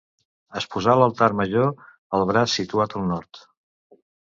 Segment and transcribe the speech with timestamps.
[0.61, 1.71] Es posà l'altar major
[2.21, 3.49] al braç situat al nord.